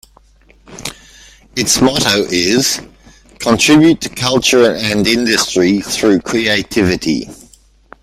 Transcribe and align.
Its 1.55 1.79
motto 1.79 2.23
is 2.31 2.81
"Contribute 3.37 4.01
to 4.01 4.09
culture 4.09 4.73
and 4.73 5.05
industry 5.05 5.79
through 5.79 6.19
creativity". 6.21 7.29